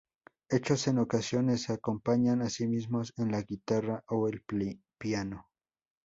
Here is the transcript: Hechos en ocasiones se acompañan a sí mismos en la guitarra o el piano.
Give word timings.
Hechos 0.49 0.87
en 0.87 0.97
ocasiones 0.97 1.61
se 1.61 1.73
acompañan 1.73 2.41
a 2.41 2.49
sí 2.49 2.65
mismos 2.67 3.13
en 3.17 3.31
la 3.31 3.43
guitarra 3.43 4.03
o 4.07 4.27
el 4.29 4.43
piano. 4.97 5.51